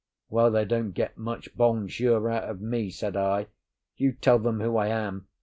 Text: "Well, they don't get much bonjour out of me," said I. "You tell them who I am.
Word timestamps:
"Well, 0.31 0.49
they 0.49 0.65
don't 0.65 0.93
get 0.93 1.15
much 1.15 1.55
bonjour 1.55 2.27
out 2.27 2.49
of 2.49 2.59
me," 2.59 2.89
said 2.89 3.15
I. 3.15 3.45
"You 3.97 4.13
tell 4.13 4.39
them 4.39 4.59
who 4.59 4.75
I 4.77 4.87
am. 4.87 5.27